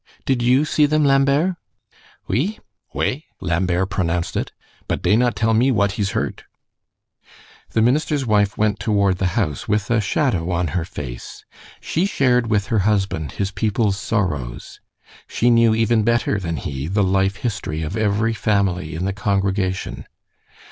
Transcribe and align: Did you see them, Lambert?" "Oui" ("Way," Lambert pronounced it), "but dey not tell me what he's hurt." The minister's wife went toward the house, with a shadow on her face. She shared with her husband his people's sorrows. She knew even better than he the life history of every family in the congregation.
Did 0.25 0.41
you 0.41 0.65
see 0.65 0.87
them, 0.87 1.05
Lambert?" 1.05 1.57
"Oui" 2.27 2.57
("Way," 2.91 3.25
Lambert 3.39 3.91
pronounced 3.91 4.35
it), 4.35 4.51
"but 4.87 5.03
dey 5.03 5.15
not 5.15 5.35
tell 5.35 5.53
me 5.53 5.69
what 5.69 5.91
he's 5.91 6.13
hurt." 6.17 6.45
The 7.73 7.83
minister's 7.83 8.25
wife 8.25 8.57
went 8.57 8.79
toward 8.79 9.19
the 9.19 9.27
house, 9.37 9.67
with 9.67 9.91
a 9.91 10.01
shadow 10.01 10.49
on 10.49 10.69
her 10.69 10.85
face. 10.85 11.45
She 11.81 12.07
shared 12.07 12.47
with 12.49 12.65
her 12.73 12.79
husband 12.79 13.33
his 13.33 13.51
people's 13.51 13.97
sorrows. 13.99 14.79
She 15.27 15.51
knew 15.51 15.75
even 15.75 16.01
better 16.01 16.39
than 16.39 16.57
he 16.57 16.87
the 16.87 17.03
life 17.03 17.35
history 17.35 17.83
of 17.83 17.95
every 17.95 18.33
family 18.33 18.95
in 18.95 19.05
the 19.05 19.13
congregation. 19.13 20.07